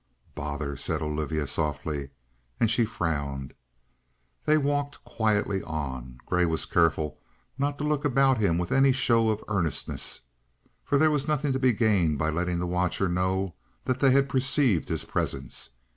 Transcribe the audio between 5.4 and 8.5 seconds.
on. Grey was careful not to look about